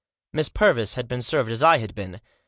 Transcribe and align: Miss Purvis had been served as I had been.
Miss 0.33 0.49
Purvis 0.49 0.95
had 0.95 1.07
been 1.07 1.21
served 1.21 1.51
as 1.51 1.61
I 1.61 1.77
had 1.77 1.93
been. 1.93 2.21